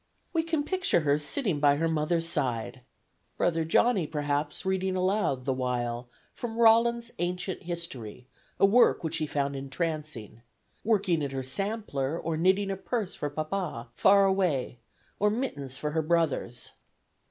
We 0.33 0.41
can 0.41 0.63
picture 0.63 1.01
her 1.01 1.19
sitting 1.19 1.59
by 1.59 1.75
her 1.75 1.87
mother's 1.87 2.27
side 2.27 2.81
(Brother 3.37 3.63
Johnny, 3.63 4.07
perhaps, 4.07 4.65
reading 4.65 4.95
aloud 4.95 5.45
the 5.45 5.53
while 5.53 6.09
from 6.33 6.57
"Rollin's 6.57 7.11
Ancient 7.19 7.61
History," 7.61 8.25
a 8.59 8.65
work 8.65 9.03
which 9.03 9.17
he 9.17 9.27
found 9.27 9.55
entrancing) 9.55 10.41
working 10.83 11.23
at 11.23 11.33
her 11.33 11.43
sampler, 11.43 12.17
or 12.19 12.35
knitting 12.35 12.71
a 12.71 12.77
purse 12.77 13.13
for 13.13 13.29
Papa, 13.29 13.89
far 13.93 14.25
away, 14.25 14.79
or 15.19 15.29
mittens 15.29 15.77
for 15.77 15.91
her 15.91 16.01
brothers. 16.01 16.71